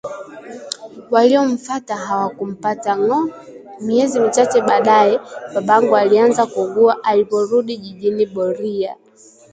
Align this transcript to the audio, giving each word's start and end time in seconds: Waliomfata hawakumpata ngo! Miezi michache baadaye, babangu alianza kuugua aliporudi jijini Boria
Waliomfata 1.13 1.95
hawakumpata 2.05 2.91
ngo! 2.97 3.19
Miezi 3.81 4.19
michache 4.19 4.61
baadaye, 4.61 5.19
babangu 5.53 5.95
alianza 5.97 6.45
kuugua 6.45 7.03
aliporudi 7.03 7.77
jijini 7.77 8.25
Boria 8.25 8.95